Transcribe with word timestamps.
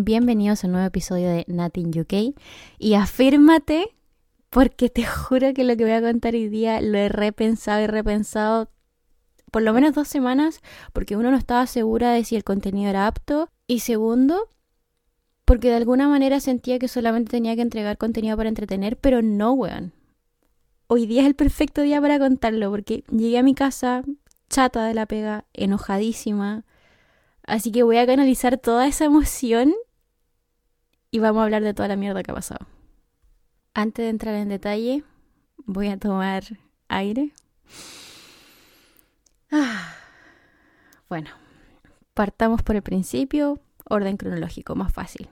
Bienvenidos 0.00 0.62
a 0.62 0.68
un 0.68 0.74
nuevo 0.74 0.86
episodio 0.86 1.28
de 1.28 1.44
Nothing 1.48 1.90
UK 1.98 2.40
y 2.78 2.94
afírmate 2.94 3.96
porque 4.48 4.90
te 4.90 5.04
juro 5.04 5.52
que 5.52 5.64
lo 5.64 5.76
que 5.76 5.82
voy 5.82 5.92
a 5.92 6.00
contar 6.00 6.34
hoy 6.34 6.48
día 6.48 6.80
lo 6.80 6.98
he 6.98 7.08
repensado 7.08 7.82
y 7.82 7.88
repensado 7.88 8.70
por 9.50 9.62
lo 9.62 9.72
menos 9.72 9.94
dos 9.94 10.06
semanas 10.06 10.60
porque 10.92 11.16
uno 11.16 11.32
no 11.32 11.36
estaba 11.36 11.66
segura 11.66 12.12
de 12.12 12.22
si 12.22 12.36
el 12.36 12.44
contenido 12.44 12.88
era 12.88 13.08
apto 13.08 13.48
y 13.66 13.80
segundo 13.80 14.48
porque 15.44 15.68
de 15.68 15.74
alguna 15.74 16.06
manera 16.08 16.38
sentía 16.38 16.78
que 16.78 16.86
solamente 16.86 17.32
tenía 17.32 17.56
que 17.56 17.62
entregar 17.62 17.98
contenido 17.98 18.36
para 18.36 18.50
entretener, 18.50 18.98
pero 18.98 19.20
no, 19.20 19.52
weón. 19.54 19.92
Hoy 20.86 21.06
día 21.06 21.22
es 21.22 21.26
el 21.26 21.34
perfecto 21.34 21.82
día 21.82 22.00
para 22.00 22.20
contarlo 22.20 22.70
porque 22.70 23.02
llegué 23.10 23.38
a 23.38 23.42
mi 23.42 23.56
casa 23.56 24.04
chata 24.48 24.86
de 24.86 24.94
la 24.94 25.06
pega, 25.06 25.46
enojadísima. 25.54 26.64
Así 27.42 27.72
que 27.72 27.82
voy 27.82 27.96
a 27.96 28.06
canalizar 28.06 28.58
toda 28.58 28.86
esa 28.86 29.06
emoción 29.06 29.74
y 31.10 31.18
vamos 31.18 31.40
a 31.40 31.44
hablar 31.44 31.62
de 31.62 31.74
toda 31.74 31.88
la 31.88 31.96
mierda 31.96 32.22
que 32.22 32.30
ha 32.30 32.34
pasado. 32.34 32.66
Antes 33.74 34.04
de 34.04 34.10
entrar 34.10 34.34
en 34.34 34.48
detalle, 34.48 35.04
voy 35.64 35.88
a 35.88 35.98
tomar 35.98 36.44
aire. 36.88 37.32
Ah. 39.50 39.94
Bueno, 41.08 41.30
partamos 42.12 42.62
por 42.62 42.76
el 42.76 42.82
principio, 42.82 43.60
orden 43.88 44.16
cronológico, 44.16 44.74
más 44.74 44.92
fácil. 44.92 45.30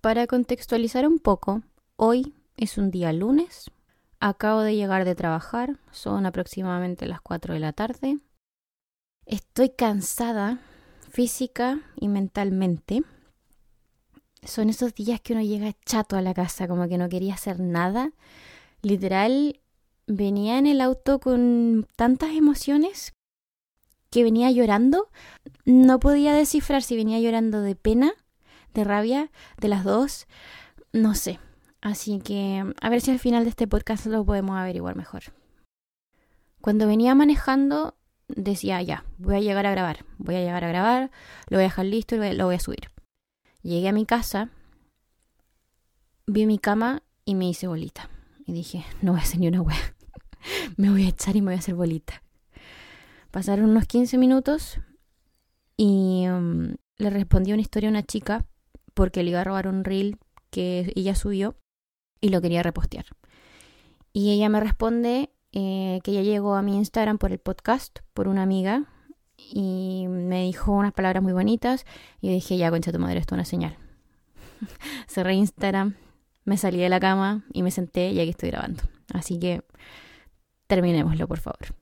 Para 0.00 0.26
contextualizar 0.26 1.06
un 1.06 1.18
poco, 1.18 1.62
hoy 1.96 2.34
es 2.56 2.78
un 2.78 2.90
día 2.90 3.12
lunes, 3.12 3.70
acabo 4.18 4.60
de 4.60 4.76
llegar 4.76 5.04
de 5.04 5.14
trabajar, 5.14 5.78
son 5.90 6.24
aproximadamente 6.24 7.06
las 7.06 7.20
4 7.20 7.52
de 7.52 7.60
la 7.60 7.72
tarde. 7.72 8.18
Estoy 9.26 9.70
cansada 9.70 10.60
física 11.10 11.80
y 11.96 12.08
mentalmente. 12.08 13.02
Son 14.42 14.70
esos 14.70 14.94
días 14.94 15.20
que 15.20 15.32
uno 15.32 15.42
llega 15.42 15.76
chato 15.84 16.16
a 16.16 16.22
la 16.22 16.34
casa, 16.34 16.66
como 16.66 16.88
que 16.88 16.98
no 16.98 17.08
quería 17.08 17.34
hacer 17.34 17.60
nada. 17.60 18.12
Literal, 18.82 19.60
venía 20.06 20.58
en 20.58 20.66
el 20.66 20.80
auto 20.80 21.20
con 21.20 21.86
tantas 21.96 22.30
emociones 22.30 23.12
que 24.10 24.24
venía 24.24 24.50
llorando. 24.50 25.08
No 25.64 26.00
podía 26.00 26.32
descifrar 26.34 26.82
si 26.82 26.96
venía 26.96 27.20
llorando 27.20 27.60
de 27.60 27.76
pena 27.76 28.12
de 28.74 28.84
rabia, 28.84 29.30
de 29.58 29.68
las 29.68 29.84
dos, 29.84 30.26
no 30.92 31.14
sé. 31.14 31.38
Así 31.80 32.20
que 32.20 32.64
a 32.80 32.88
ver 32.88 33.00
si 33.00 33.10
al 33.10 33.18
final 33.18 33.44
de 33.44 33.50
este 33.50 33.66
podcast 33.66 34.06
lo 34.06 34.24
podemos 34.24 34.56
averiguar 34.56 34.96
mejor. 34.96 35.22
Cuando 36.60 36.86
venía 36.86 37.14
manejando, 37.14 37.94
decía, 38.28 38.82
ya, 38.82 39.04
voy 39.18 39.36
a 39.36 39.40
llegar 39.40 39.66
a 39.66 39.70
grabar, 39.70 40.04
voy 40.18 40.36
a 40.36 40.40
llegar 40.40 40.62
a 40.62 40.68
grabar, 40.68 41.10
lo 41.48 41.56
voy 41.56 41.64
a 41.64 41.68
dejar 41.68 41.86
listo 41.86 42.16
y 42.16 42.32
lo 42.34 42.44
voy 42.44 42.56
a 42.56 42.60
subir. 42.60 42.90
Llegué 43.62 43.88
a 43.88 43.92
mi 43.92 44.06
casa, 44.06 44.50
vi 46.26 46.46
mi 46.46 46.58
cama 46.58 47.02
y 47.24 47.34
me 47.34 47.48
hice 47.48 47.66
bolita. 47.66 48.08
Y 48.46 48.52
dije, 48.52 48.84
no 49.02 49.12
voy 49.12 49.20
a 49.20 49.24
hacer 49.24 49.40
ni 49.40 49.48
una 49.48 49.60
wea. 49.60 49.94
me 50.76 50.90
voy 50.90 51.04
a 51.04 51.08
echar 51.08 51.36
y 51.36 51.42
me 51.42 51.46
voy 51.46 51.56
a 51.56 51.58
hacer 51.58 51.74
bolita. 51.74 52.22
Pasaron 53.30 53.70
unos 53.70 53.86
15 53.86 54.18
minutos 54.18 54.80
y 55.76 56.26
um, 56.28 56.74
le 56.96 57.10
respondí 57.10 57.52
una 57.52 57.62
historia 57.62 57.88
a 57.88 57.92
una 57.92 58.02
chica 58.02 58.46
porque 58.94 59.22
le 59.22 59.30
iba 59.30 59.40
a 59.40 59.44
robar 59.44 59.68
un 59.68 59.84
reel 59.84 60.18
que 60.50 60.92
ella 60.96 61.14
subió 61.14 61.56
y 62.20 62.30
lo 62.30 62.40
quería 62.40 62.62
repostear. 62.62 63.06
Y 64.12 64.32
ella 64.32 64.48
me 64.48 64.60
responde 64.60 65.30
eh, 65.52 66.00
que 66.02 66.10
ella 66.12 66.22
llegó 66.22 66.54
a 66.54 66.62
mi 66.62 66.76
Instagram 66.76 67.18
por 67.18 67.30
el 67.30 67.38
podcast, 67.38 68.00
por 68.14 68.26
una 68.26 68.42
amiga, 68.42 68.88
y 69.52 70.06
me 70.08 70.44
dijo 70.44 70.72
unas 70.72 70.92
palabras 70.92 71.22
muy 71.22 71.32
bonitas. 71.32 71.84
Y 72.20 72.30
dije, 72.30 72.56
ya, 72.56 72.70
concha 72.70 72.92
tu 72.92 72.98
madre, 72.98 73.18
esto 73.18 73.34
es 73.34 73.36
una 73.36 73.44
señal. 73.44 73.76
Cerré 75.08 75.34
Instagram, 75.34 75.94
me 76.44 76.56
salí 76.56 76.78
de 76.78 76.88
la 76.88 77.00
cama 77.00 77.44
y 77.52 77.62
me 77.62 77.70
senté 77.70 78.10
y 78.10 78.20
aquí 78.20 78.30
estoy 78.30 78.50
grabando. 78.50 78.82
Así 79.12 79.38
que 79.38 79.62
terminémoslo, 80.66 81.26
por 81.26 81.38
favor. 81.38 81.74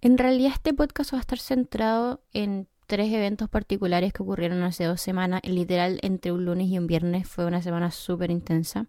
En 0.00 0.18
realidad 0.18 0.52
este 0.54 0.74
podcast 0.74 1.12
va 1.14 1.18
a 1.18 1.20
estar 1.20 1.38
centrado 1.38 2.20
en 2.32 2.68
tres 2.86 3.12
eventos 3.12 3.48
particulares 3.48 4.12
que 4.12 4.22
ocurrieron 4.22 4.62
hace 4.62 4.84
dos 4.84 5.00
semanas. 5.00 5.40
Literal, 5.44 5.98
entre 6.02 6.32
un 6.32 6.44
lunes 6.44 6.68
y 6.68 6.78
un 6.78 6.86
viernes 6.86 7.28
fue 7.28 7.46
una 7.46 7.62
semana 7.62 7.90
súper 7.90 8.30
intensa. 8.30 8.86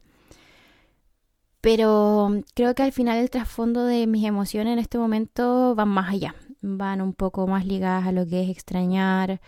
Pero 1.61 2.43
creo 2.53 2.75
que 2.75 2.83
al 2.83 2.91
final 2.91 3.17
el 3.17 3.29
trasfondo 3.29 3.85
de 3.85 4.05
mis 4.07 4.25
emociones 4.25 4.73
en 4.73 4.79
este 4.79 4.97
momento 4.97 5.73
van 5.73 5.89
más 5.89 6.13
allá. 6.13 6.35
Van 6.67 7.01
un 7.01 7.13
poco 7.13 7.47
más 7.47 7.65
ligadas 7.65 8.07
a 8.07 8.11
lo 8.11 8.25
que 8.25 8.43
es 8.43 8.49
extrañar, 8.49 9.39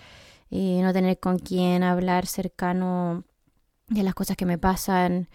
eh, 0.51 0.81
no 0.83 0.93
tener 0.93 1.19
con 1.19 1.39
quién 1.39 1.83
hablar 1.83 2.27
cercano 2.27 3.23
de 3.87 4.03
las 4.03 4.13
cosas 4.13 4.37
que 4.37 4.45
me 4.45 4.57
pasan. 4.57 5.29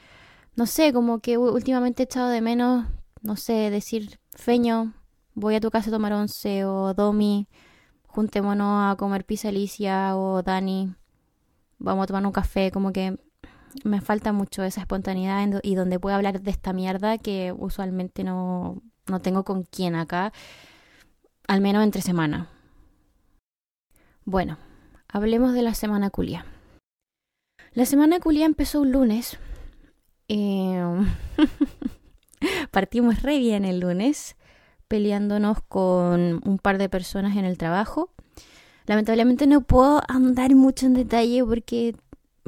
No 0.57 0.67
sé, 0.67 0.93
como 0.93 1.21
que 1.21 1.39
últimamente 1.39 2.03
he 2.03 2.07
echado 2.07 2.29
de 2.29 2.41
menos, 2.41 2.87
no 3.23 3.37
sé, 3.37 3.71
decir, 3.71 4.21
Feño, 4.31 4.93
voy 5.35 5.57
a 5.57 5.61
tu 5.61 5.71
casa 5.71 5.91
a 5.91 5.93
tomar 5.93 6.13
once 6.13 6.65
o 6.65 6.95
Domi 6.95 7.49
juntémonos 8.13 8.93
a 8.93 8.97
comer 8.97 9.25
pizza 9.25 9.49
Alicia 9.49 10.17
o 10.17 10.43
Dani, 10.43 10.95
vamos 11.79 12.05
a 12.05 12.07
tomar 12.07 12.27
un 12.27 12.33
café, 12.33 12.71
como 12.71 12.93
que 12.93 13.19
me 13.85 14.03
falta 14.03 14.33
mucho 14.33 14.63
esa 14.65 14.83
espontaneidad 14.83 15.61
y 15.63 15.75
donde 15.75 15.99
puedo 15.99 16.15
hablar 16.15 16.43
de 16.43 16.51
esta 16.51 16.75
mierda 16.75 17.17
que 17.17 17.55
usualmente 17.57 18.23
no, 18.23 18.83
no 19.07 19.21
tengo 19.21 19.45
con 19.45 19.63
quién 19.63 19.95
acá, 19.95 20.33
al 21.53 21.61
menos 21.61 21.85
entre 21.85 22.01
semana. 22.01 22.49
Bueno, 24.25 24.57
hablemos 25.07 25.53
de 25.53 25.61
la 25.61 25.75
semana 25.75 26.09
culia. 26.09 26.47
La 27.75 27.85
semana 27.85 28.21
culia 28.21 28.47
empezó 28.47 28.81
un 28.81 28.91
lunes. 28.91 29.39
Eh, 30.29 30.83
partimos 32.71 33.21
re 33.21 33.39
bien 33.39 33.67
el 33.67 33.81
lunes 33.81 34.37
peleándonos 34.89 35.59
con 35.69 36.41
un 36.43 36.59
par 36.59 36.79
de 36.79 36.89
personas 36.89 37.37
en 37.37 37.45
el 37.45 37.59
trabajo. 37.59 38.15
Lamentablemente 38.87 39.47
no 39.47 39.61
puedo 39.61 40.01
andar 40.09 40.55
mucho 40.55 40.87
en 40.87 40.95
detalle 40.95 41.45
porque 41.45 41.95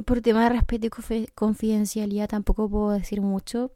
por 0.03 0.21
tema 0.21 0.45
de 0.45 0.49
respeto 0.49 0.87
y 0.87 1.27
confidencialidad 1.27 2.27
tampoco 2.27 2.67
puedo 2.67 2.89
decir 2.89 3.21
mucho. 3.21 3.71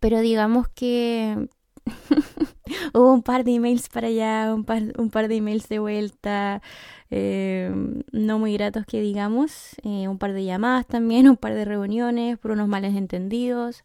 Pero 0.00 0.18
digamos 0.18 0.68
que 0.68 1.48
hubo 2.94 3.12
un 3.12 3.22
par 3.22 3.44
de 3.44 3.54
emails 3.54 3.88
para 3.88 4.08
allá, 4.08 4.54
un 4.54 4.64
par, 4.64 5.28
de 5.28 5.36
emails 5.36 5.68
de 5.68 5.78
vuelta, 5.78 6.62
eh, 7.10 7.72
no 8.12 8.38
muy 8.38 8.54
gratos 8.54 8.86
que 8.86 9.00
digamos, 9.00 9.76
eh, 9.82 10.08
un 10.08 10.18
par 10.18 10.32
de 10.32 10.44
llamadas 10.44 10.86
también, 10.86 11.28
un 11.28 11.36
par 11.36 11.54
de 11.54 11.64
reuniones 11.64 12.38
por 12.38 12.50
unos 12.50 12.68
males 12.68 12.94
entendidos. 12.96 13.84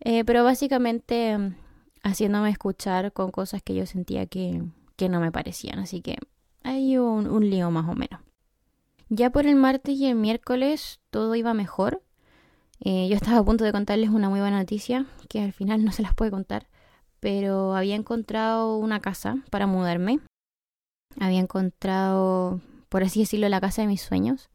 Eh, 0.00 0.24
pero 0.24 0.42
básicamente 0.42 1.38
haciéndome 2.02 2.50
escuchar 2.50 3.12
con 3.12 3.30
cosas 3.30 3.62
que 3.62 3.74
yo 3.74 3.86
sentía 3.86 4.26
que, 4.26 4.62
que 4.96 5.08
no 5.08 5.20
me 5.20 5.30
parecían. 5.30 5.78
Así 5.78 6.00
que 6.00 6.18
hay 6.62 6.98
un, 6.98 7.28
un 7.28 7.48
lío 7.48 7.70
más 7.70 7.88
o 7.88 7.94
menos. 7.94 8.20
Ya 9.08 9.30
por 9.30 9.46
el 9.46 9.56
martes 9.56 9.96
y 9.96 10.06
el 10.06 10.14
miércoles 10.14 11.00
todo 11.10 11.34
iba 11.34 11.54
mejor. 11.54 12.02
Eh, 12.80 13.08
yo 13.08 13.14
estaba 13.14 13.38
a 13.38 13.44
punto 13.44 13.62
de 13.62 13.70
contarles 13.70 14.10
una 14.10 14.28
muy 14.28 14.40
buena 14.40 14.58
noticia, 14.58 15.06
que 15.28 15.40
al 15.42 15.52
final 15.52 15.84
no 15.84 15.92
se 15.92 16.02
las 16.02 16.14
puede 16.14 16.30
contar, 16.30 16.66
pero 17.22 17.76
había 17.76 17.94
encontrado 17.94 18.76
una 18.78 18.98
casa 18.98 19.36
para 19.48 19.68
mudarme. 19.68 20.18
Había 21.20 21.38
encontrado, 21.38 22.60
por 22.88 23.04
así 23.04 23.20
decirlo, 23.20 23.48
la 23.48 23.60
casa 23.60 23.82
de 23.82 23.86
mis 23.86 24.02
sueños. 24.02 24.50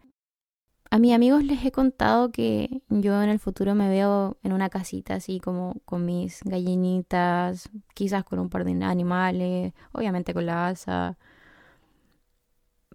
A 0.91 1.00
mis 1.00 1.13
amigos 1.13 1.45
les 1.45 1.63
he 1.63 1.72
contado 1.72 2.29
que 2.29 2.81
yo 2.89 3.23
en 3.23 3.29
el 3.29 3.39
futuro 3.39 3.73
me 3.73 3.88
veo 3.88 4.35
en 4.44 4.51
una 4.51 4.69
casita 4.69 5.16
así 5.16 5.39
como 5.39 5.78
con 5.85 6.05
mis 6.05 6.41
gallinitas, 6.44 7.69
quizás 7.94 8.25
con 8.25 8.38
un 8.38 8.50
par 8.50 8.66
de 8.66 8.84
animales, 8.84 9.73
obviamente 9.94 10.34
con 10.34 10.45
la 10.45 10.67
asa, 10.67 11.17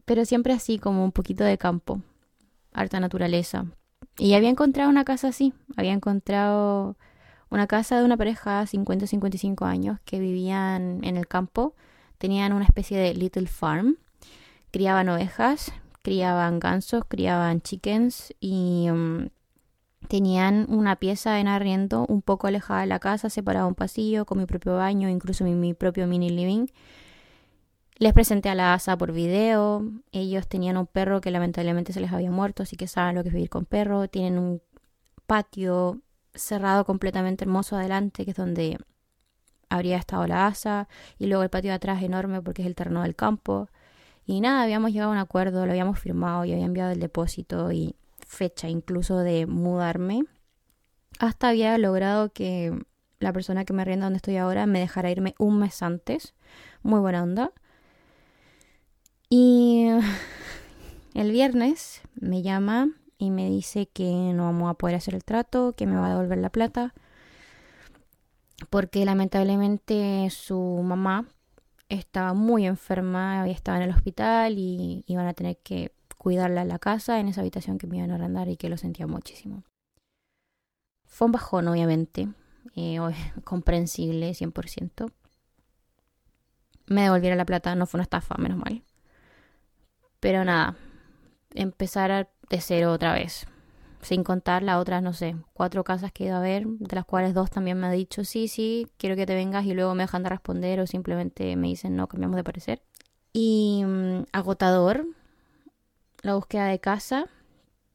pero 0.05 0.27
siempre 0.27 0.53
así 0.53 0.79
como 0.79 1.03
un 1.03 1.13
poquito 1.13 1.45
de 1.45 1.57
campo, 1.57 2.03
harta 2.75 3.01
naturaleza. 3.01 3.65
Y 4.19 4.35
había 4.35 4.51
encontrado 4.51 4.91
una 4.91 5.05
casa 5.05 5.29
así, 5.29 5.55
había 5.79 5.93
encontrado 5.93 6.99
una 7.53 7.67
casa 7.67 7.99
de 7.99 8.05
una 8.05 8.17
pareja 8.17 8.65
50-55 8.65 9.67
años 9.67 9.99
que 10.07 10.19
vivían 10.19 11.05
en 11.05 11.19
el 11.19 11.29
campo, 11.29 11.75
tenían 12.17 12.55
una 12.55 12.65
especie 12.65 12.99
de 12.99 13.13
little 13.13 13.47
farm, 13.47 13.99
criaban 14.71 15.11
ovejas, 15.11 15.71
criaban 16.01 16.61
gansos, 16.61 17.05
criaban 17.07 17.61
chickens 17.61 18.33
y 18.41 18.89
mm, 18.91 19.27
tenían 20.09 20.65
una 20.71 20.97
pieza 20.97 21.41
en 21.41 21.47
arriendo 21.47 22.07
un 22.09 22.23
poco 22.23 22.47
alejada 22.47 22.81
de 22.81 22.87
la 22.87 22.99
casa, 22.99 23.29
separada 23.29 23.67
un 23.67 23.75
pasillo 23.75 24.25
con 24.25 24.39
mi 24.39 24.47
propio 24.47 24.77
baño, 24.77 25.11
incluso 25.11 25.45
mi, 25.45 25.75
propio 25.75 26.07
mini 26.07 26.31
living. 26.31 26.69
Les 27.99 28.15
presenté 28.15 28.49
a 28.49 28.55
la 28.55 28.73
ASA 28.73 28.97
por 28.97 29.13
video. 29.13 29.85
Ellos 30.11 30.49
tenían 30.49 30.79
un 30.79 30.87
perro 30.87 31.21
que 31.21 31.31
lamentablemente 31.31 31.93
se 31.93 32.01
les 32.01 32.13
había 32.13 32.31
muerto, 32.31 32.63
así 32.63 32.77
que 32.77 32.89
saben 32.89 33.15
lo 33.15 33.23
que 33.23 33.29
es 33.29 33.35
vivir 33.35 33.51
con 33.51 33.67
perro. 33.67 34.09
Tienen 34.09 34.39
un 34.39 34.63
patio 35.27 36.01
cerrado 36.35 36.85
completamente 36.85 37.45
hermoso 37.45 37.77
adelante, 37.77 38.25
que 38.25 38.31
es 38.33 38.37
donde 38.37 38.79
habría 39.69 39.97
estado 39.97 40.27
la 40.27 40.47
ASA. 40.47 40.89
Y 41.19 41.27
luego 41.27 41.43
el 41.43 41.51
patio 41.51 41.71
de 41.71 41.77
atrás 41.77 42.03
enorme 42.03 42.43
porque 42.43 42.63
es 42.63 42.69
el 42.69 42.75
terreno 42.75 43.03
del 43.03 43.17
campo. 43.17 43.69
Y 44.25 44.41
nada, 44.41 44.63
habíamos 44.63 44.93
llegado 44.93 45.11
a 45.11 45.15
un 45.15 45.19
acuerdo, 45.19 45.67
lo 45.67 45.73
habíamos 45.73 45.99
firmado 45.99 46.45
y 46.45 46.53
había 46.53 46.65
enviado 46.65 46.93
el 46.93 47.01
depósito 47.01 47.73
y 47.73 47.97
fecha 48.21 48.69
incluso 48.69 49.19
de 49.19 49.47
mudarme. 49.47 50.25
Hasta 51.19 51.49
había 51.49 51.77
logrado 51.79 52.31
que 52.33 52.73
la 53.19 53.33
persona 53.33 53.65
que 53.65 53.73
me 53.73 53.83
arrienda 53.83 54.07
donde 54.07 54.19
estoy 54.19 54.37
ahora 54.37 54.67
me 54.67 54.81
dejara 54.81 55.11
irme 55.11 55.35
un 55.39 55.59
mes 55.59 55.83
antes. 55.83 56.35
Muy 56.83 57.01
buena 57.01 57.23
onda. 57.23 57.53
Y 59.29 59.89
el 61.15 61.31
viernes 61.31 62.03
me 62.15 62.43
llama 62.43 62.91
y 63.23 63.31
me 63.31 63.49
dice 63.49 63.87
que 63.87 64.11
no 64.35 64.47
vamos 64.47 64.69
a 64.69 64.75
poder 64.75 64.97
hacer 64.97 65.15
el 65.15 65.23
trato, 65.23 65.75
que 65.77 65.87
me 65.87 65.95
va 65.95 66.07
a 66.07 66.11
devolver 66.11 66.39
la 66.39 66.51
plata, 66.51 66.93
porque 68.69 69.05
lamentablemente 69.05 70.29
su 70.31 70.59
mamá 70.83 71.29
estaba 71.89 72.35
muy 72.35 72.67
enferma, 72.67 73.49
estaba 73.49 73.77
en 73.77 73.85
el 73.85 73.91
hospital 73.91 74.59
y 74.59 75.05
iban 75.07 75.29
a 75.29 75.35
tener 75.35 75.57
que 75.59 75.93
cuidarla 76.19 76.63
en 76.63 76.69
la 76.69 76.81
casa, 76.81 77.21
en 77.21 77.29
esa 77.29 77.43
habitación 77.43 77.79
que 77.79 77.87
me 77.87 77.99
iban 77.99 78.11
a 78.11 78.17
arrendar 78.17 78.49
y 78.49 78.57
que 78.57 78.69
lo 78.69 78.77
sentía 78.77 79.07
muchísimo. 79.07 79.63
Fue 81.07 81.27
un 81.27 81.33
bajón, 81.33 81.69
obviamente, 81.69 82.29
eh, 82.75 82.99
comprensible 83.45 84.35
100%. 84.35 85.13
Me 86.87 87.03
devolviera 87.03 87.37
la 87.37 87.47
plata, 87.47 87.77
no 87.77 87.87
fue 87.87 87.99
una 87.99 88.03
estafa, 88.03 88.35
menos 88.37 88.59
mal. 88.59 88.83
Pero 90.19 90.45
nada, 90.45 90.77
empezar 91.55 92.31
de 92.53 92.61
cero 92.61 92.93
otra 92.93 93.15
vez. 93.15 93.47
Sin 94.03 94.25
contar 94.25 94.63
las 94.63 94.77
otras, 94.77 95.03
no 95.03 95.15
sé, 95.15 95.37
cuatro 95.55 95.85
casas 95.85 96.13
que 96.13 96.27
he 96.27 96.31
a 96.31 96.39
ver, 96.39 96.67
de 96.67 96.95
las 96.95 97.05
cuales 97.05 97.35
dos 97.35 97.51
también 97.51 97.81
me 97.81 97.87
han 97.87 97.93
dicho, 97.95 98.25
sí, 98.25 98.47
sí, 98.47 98.89
quiero 98.99 99.17
que 99.17 99.27
te 99.27 99.35
vengas 99.35 99.65
y 99.65 99.75
luego 99.75 99.95
me 99.95 100.03
dejan 100.03 100.23
de 100.23 100.29
responder 100.29 100.79
o 100.81 100.87
simplemente 100.87 101.57
me 101.57 101.69
dicen, 101.69 101.97
no, 101.97 102.09
cambiamos 102.09 102.37
de 102.37 102.45
parecer. 102.45 102.83
Y 103.33 103.83
mm, 103.87 104.25
agotador 104.33 105.07
la 106.21 106.35
búsqueda 106.35 106.67
de 106.67 106.79
casa, 106.79 107.27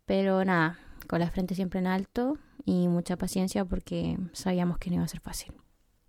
pero 0.06 0.44
nada, 0.44 0.80
con 1.07 1.19
la 1.19 1.30
frente 1.30 1.54
siempre 1.54 1.80
en 1.80 1.88
alto 1.88 2.38
y 2.65 2.88
mucha 2.88 3.15
paciencia 3.15 3.63
porque 3.63 4.18
sabíamos 4.33 4.80
que 4.80 4.89
no 4.89 4.95
iba 4.95 5.06
a 5.06 5.09
ser 5.09 5.19
fácil. 5.19 5.54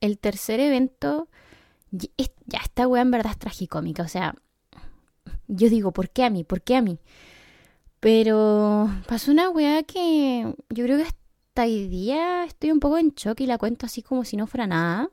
El 0.00 0.18
tercer 0.18 0.58
evento, 0.60 1.28
ya 1.90 2.60
esta 2.62 2.88
wea 2.88 3.02
en 3.02 3.10
verdad 3.10 3.32
es 3.32 3.38
tragicómica, 3.38 4.04
o 4.04 4.08
sea, 4.08 4.36
yo 5.48 5.68
digo, 5.68 5.92
¿por 5.92 6.08
qué 6.08 6.24
a 6.24 6.30
mí? 6.30 6.44
¿Por 6.44 6.62
qué 6.62 6.76
a 6.76 6.82
mí? 6.82 6.98
Pero 8.00 8.88
pasó 9.06 9.32
una 9.32 9.50
weá 9.50 9.82
que 9.82 10.54
yo 10.70 10.84
creo 10.84 10.98
que 10.98 11.04
hasta 11.04 11.62
hoy 11.62 11.88
día 11.88 12.44
estoy 12.44 12.70
un 12.70 12.80
poco 12.80 12.98
en 12.98 13.10
shock 13.10 13.40
y 13.40 13.46
la 13.46 13.58
cuento 13.58 13.86
así 13.86 14.02
como 14.02 14.24
si 14.24 14.36
no 14.36 14.46
fuera 14.46 14.66
nada. 14.66 15.10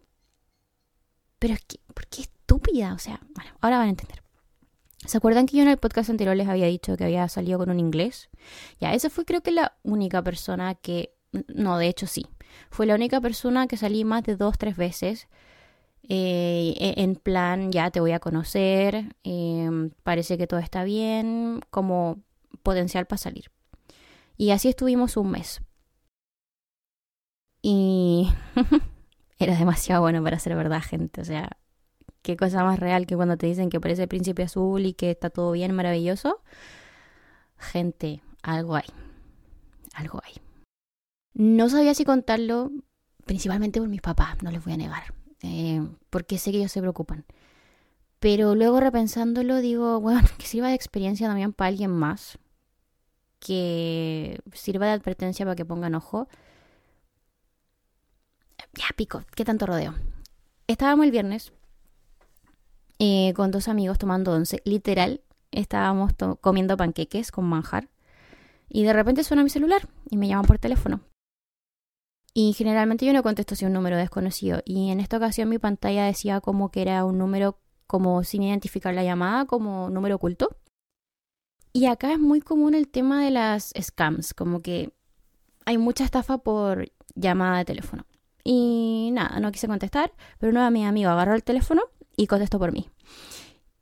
Pero 1.40 1.56
es 1.56 1.62
que, 1.66 1.80
¿por 1.94 2.08
qué 2.08 2.22
estúpida? 2.22 2.94
O 2.94 3.00
sea, 3.00 3.20
bueno, 3.36 3.52
ahora 3.62 3.78
van 3.78 3.88
a 3.88 3.92
entender. 3.92 4.24
¿Se 5.06 5.18
acuerdan 5.18 5.46
que 5.46 5.58
yo 5.58 5.64
en 5.64 5.70
el 5.70 5.78
podcast 5.78 6.10
anterior 6.10 6.36
les 6.36 6.48
había 6.48 6.66
dicho 6.66 6.98
que 6.98 7.04
había 7.04 7.28
salido 7.30 7.60
con 7.60 7.70
un 7.70 7.80
inglés? 7.80 8.30
Ya, 8.80 8.94
esa 8.94 9.10
fue 9.10 9.26
creo 9.26 9.42
que 9.42 9.52
la 9.52 9.78
única 9.84 10.22
persona 10.24 10.76
que... 10.76 11.14
No, 11.48 11.78
de 11.78 11.88
hecho 11.88 12.08
sí. 12.08 12.26
Fue 12.70 12.86
la 12.86 12.96
única 12.96 13.20
persona 13.22 13.68
que 13.68 13.78
salí 13.78 14.04
más 14.04 14.24
de 14.24 14.36
dos, 14.36 14.58
tres 14.58 14.78
veces 14.78 15.28
eh, 16.10 16.76
e, 16.78 17.02
en 17.02 17.16
plan, 17.16 17.72
ya 17.72 17.90
te 17.92 18.00
voy 18.00 18.12
a 18.12 18.20
conocer, 18.20 19.16
em, 19.24 19.90
parece 20.04 20.38
que 20.38 20.48
todo 20.48 20.60
está 20.60 20.84
bien, 20.84 21.62
como 21.72 22.20
potencial 22.62 23.06
para 23.06 23.18
salir. 23.18 23.52
Y 24.38 24.52
así 24.52 24.70
estuvimos 24.70 25.18
un 25.18 25.32
mes. 25.32 25.62
Y 27.62 28.30
era 29.40 29.58
demasiado 29.58 30.02
bueno 30.02 30.24
para 30.24 30.40
ser 30.40 30.56
verdad, 30.56 30.82
gente. 30.82 31.22
O 31.22 31.26
sea, 31.26 31.58
qué 32.22 32.38
cosa 32.38 32.64
más 32.64 32.80
real 32.80 33.08
que 33.08 33.16
cuando 33.16 33.38
te 33.38 33.48
dicen 33.48 33.70
que 33.70 33.80
parece 33.80 34.08
príncipe 34.08 34.44
azul 34.44 34.86
y 34.86 34.94
que 34.94 35.12
está 35.12 35.30
todo 35.30 35.52
bien, 35.52 35.72
maravilloso. 35.74 36.42
Gente, 37.58 38.22
algo 38.44 38.76
hay. 38.76 38.86
Algo 39.94 40.22
hay. 40.24 40.34
No 41.34 41.70
sabía 41.70 41.94
si 41.94 42.06
contarlo, 42.06 42.72
principalmente 43.26 43.80
por 43.80 43.90
mis 43.90 44.02
papás, 44.02 44.42
no 44.42 44.52
les 44.52 44.64
voy 44.64 44.74
a 44.74 44.78
negar. 44.78 45.04
Eh, 45.42 45.86
porque 46.10 46.38
sé 46.38 46.52
que 46.52 46.58
ellos 46.58 46.72
se 46.72 46.82
preocupan. 46.82 47.26
Pero 48.20 48.56
luego 48.56 48.80
repensándolo, 48.80 49.60
digo, 49.60 50.00
bueno, 50.02 50.22
que 50.38 50.46
sirva 50.46 50.70
de 50.70 50.76
experiencia 50.76 51.28
también 51.28 51.54
para 51.54 51.70
alguien 51.70 51.92
más. 51.92 52.38
Que 53.40 54.40
sirva 54.54 54.88
de 54.88 54.94
advertencia 54.94 55.46
para 55.46 55.56
que 55.56 55.66
pongan 55.66 55.96
ojo. 55.96 56.28
Ya, 58.74 58.86
pico, 58.96 59.24
¿qué 59.36 59.46
tanto 59.46 59.66
rodeo? 59.66 59.96
Estábamos 60.68 61.06
el 61.06 61.12
viernes 61.12 61.54
eh, 63.00 63.34
con 63.36 63.52
dos 63.52 63.68
amigos 63.68 63.98
tomando 63.98 64.34
once. 64.34 64.62
Literal, 64.66 65.22
estábamos 65.52 66.14
comiendo 66.42 66.78
panqueques 66.78 67.32
con 67.32 67.46
manjar. 67.46 67.90
Y 68.68 68.84
de 68.84 68.94
repente 68.94 69.24
suena 69.24 69.44
mi 69.44 69.50
celular 69.50 69.88
y 70.10 70.18
me 70.18 70.28
llaman 70.28 70.46
por 70.46 70.60
teléfono. 70.60 71.02
Y 72.34 72.54
generalmente 72.54 73.06
yo 73.06 73.14
no 73.14 73.24
contesto 73.24 73.56
si 73.56 73.66
un 73.66 73.74
número 73.74 73.96
desconocido. 73.96 74.62
Y 74.66 74.92
en 74.92 75.00
esta 75.00 75.18
ocasión 75.18 75.48
mi 75.48 75.58
pantalla 75.60 76.06
decía 76.06 76.42
como 76.42 76.70
que 76.70 76.82
era 76.82 77.06
un 77.06 77.18
número 77.18 77.60
como 77.88 78.24
sin 78.24 78.44
identificar 78.44 78.94
la 78.94 79.04
llamada, 79.04 79.46
como 79.46 79.90
número 79.90 80.16
oculto. 80.16 80.58
Y 81.76 81.88
acá 81.88 82.14
es 82.14 82.20
muy 82.20 82.40
común 82.40 82.74
el 82.74 82.88
tema 82.88 83.22
de 83.22 83.32
las 83.32 83.74
scams, 83.78 84.34
como 84.34 84.62
que 84.62 84.94
hay 85.66 85.78
mucha 85.78 86.06
estafa 86.06 86.38
por 86.38 86.90
llamada 87.16 87.58
de 87.58 87.66
teléfono. 87.66 88.06
Y 88.46 89.10
nada, 89.12 89.42
no 89.42 89.52
quise 89.52 89.68
contestar, 89.68 90.14
pero 90.40 90.52
uno 90.52 90.64
de 90.64 90.72
mis 90.72 91.06
agarró 91.06 91.36
el 91.36 91.44
teléfono 91.44 91.82
y 92.16 92.28
contestó 92.28 92.60
por 92.60 92.72
mí. 92.72 92.90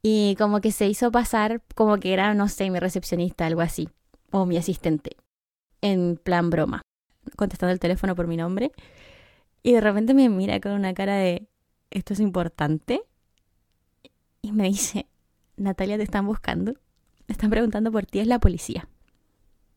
Y 0.01 0.35
como 0.39 0.59
que 0.59 0.71
se 0.71 0.87
hizo 0.87 1.11
pasar 1.11 1.61
como 1.75 1.99
que 1.99 2.13
era, 2.13 2.33
no 2.33 2.49
sé, 2.49 2.67
mi 2.71 2.79
recepcionista, 2.79 3.45
algo 3.45 3.61
así, 3.61 3.87
o 4.31 4.47
mi 4.47 4.57
asistente, 4.57 5.15
en 5.81 6.17
plan 6.17 6.49
broma 6.49 6.81
contestando 7.35 7.73
el 7.73 7.79
teléfono 7.79 8.15
por 8.15 8.25
mi 8.25 8.37
nombre. 8.37 8.71
Y 9.61 9.73
de 9.73 9.81
repente 9.81 10.15
me 10.15 10.29
mira 10.29 10.59
con 10.59 10.71
una 10.71 10.95
cara 10.95 11.17
de, 11.17 11.47
¿esto 11.91 12.13
es 12.13 12.19
importante? 12.21 13.03
Y 14.41 14.51
me 14.51 14.63
dice, 14.63 15.05
Natalia, 15.57 15.97
te 15.97 16.03
están 16.03 16.25
buscando. 16.25 16.73
Están 17.27 17.49
preguntando 17.49 17.91
por 17.91 18.05
ti, 18.05 18.19
es 18.19 18.27
la 18.27 18.39
policía. 18.39 18.87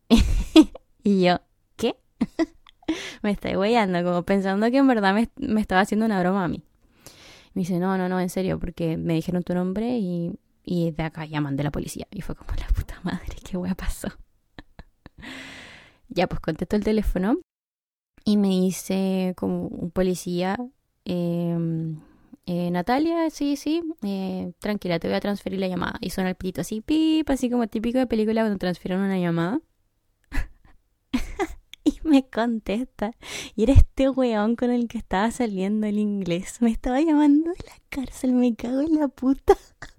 y 1.03 1.23
yo, 1.23 1.39
¿qué? 1.75 1.95
me 3.21 3.31
estoy 3.31 3.55
guayando, 3.55 4.03
como 4.03 4.23
pensando 4.23 4.69
que 4.71 4.77
en 4.77 4.87
verdad 4.87 5.13
me, 5.13 5.29
me, 5.37 5.61
estaba 5.61 5.81
haciendo 5.81 6.05
una 6.05 6.19
broma 6.19 6.45
a 6.45 6.47
mí. 6.47 6.63
Me 7.53 7.61
dice, 7.61 7.79
no, 7.79 7.97
no, 7.97 8.07
no, 8.09 8.19
en 8.19 8.29
serio, 8.29 8.59
porque 8.59 8.97
me 8.97 9.13
dijeron 9.13 9.43
tu 9.43 9.53
nombre 9.53 9.97
y, 9.97 10.39
y 10.63 10.91
de 10.91 11.03
acá 11.03 11.25
llaman 11.25 11.55
de 11.55 11.63
la 11.63 11.71
policía. 11.71 12.07
Y 12.11 12.21
fue 12.21 12.35
como, 12.35 12.51
la 12.57 12.67
puta 12.67 12.99
madre, 13.03 13.35
qué 13.43 13.57
wea 13.57 13.75
pasó. 13.75 14.09
Ya, 16.09 16.27
pues 16.27 16.39
contesto 16.39 16.75
el 16.75 16.83
teléfono 16.83 17.39
y 18.23 18.37
me 18.37 18.49
dice 18.49 19.33
como 19.37 19.67
un 19.67 19.91
policía, 19.91 20.57
em, 21.05 22.01
eh, 22.49 22.71
Natalia, 22.71 23.29
sí, 23.29 23.57
sí, 23.57 23.83
eh, 24.03 24.53
tranquila, 24.59 24.99
te 24.99 25.09
voy 25.09 25.17
a 25.17 25.19
transferir 25.19 25.59
la 25.59 25.67
llamada. 25.67 25.97
Y 25.99 26.11
suena 26.11 26.29
el 26.29 26.37
pito 26.37 26.61
así, 26.61 26.79
pip, 26.79 27.29
así 27.29 27.49
como 27.49 27.67
típico 27.67 27.99
de 27.99 28.07
película 28.07 28.41
cuando 28.41 28.57
transfieren 28.57 29.01
una 29.01 29.19
llamada. 29.19 29.59
y 31.83 31.99
me 32.03 32.25
contesta. 32.29 33.11
Y 33.55 33.63
era 33.63 33.73
este 33.73 34.09
weón 34.09 34.55
con 34.55 34.71
el 34.71 34.87
que 34.87 34.97
estaba 34.97 35.29
saliendo 35.31 35.87
el 35.87 35.99
inglés. 35.99 36.61
Me 36.61 36.71
estaba 36.71 37.01
llamando 37.01 37.51
de 37.51 37.65
la 37.65 37.75
cárcel, 37.89 38.31
me 38.31 38.55
cago 38.55 38.79
en 38.81 38.95
la 38.95 39.09
puta. 39.09 39.57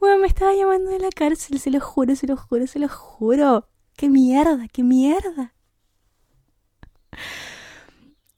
Bueno, 0.00 0.18
me 0.18 0.26
estaba 0.26 0.52
llamando 0.54 0.90
de 0.90 0.98
la 0.98 1.10
cárcel, 1.10 1.60
se 1.60 1.70
lo 1.70 1.78
juro, 1.78 2.16
se 2.16 2.26
lo 2.26 2.36
juro, 2.36 2.66
se 2.66 2.78
lo 2.78 2.88
juro. 2.88 3.68
¡Qué 3.96 4.08
mierda, 4.08 4.66
qué 4.72 4.82
mierda! 4.82 5.54